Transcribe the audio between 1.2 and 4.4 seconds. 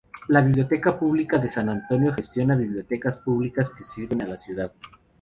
de San Antonio gestiona bibliotecas públicas que sirven a la